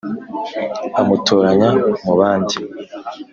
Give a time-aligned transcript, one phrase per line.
[0.99, 1.69] amutoranya
[2.03, 2.55] mubandi